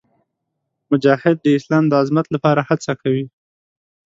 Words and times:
مجاهد 0.91 1.37
د 1.41 1.47
اسلام 1.57 1.83
د 1.87 1.93
عظمت 2.01 2.25
لپاره 2.35 2.61
هڅه 2.69 2.91
کوي. 3.01 3.25